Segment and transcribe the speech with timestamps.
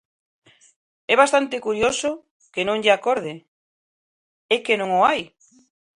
[1.13, 2.11] É bastante curioso
[2.53, 3.35] que non lle acorde,
[4.55, 5.21] é que non o hai.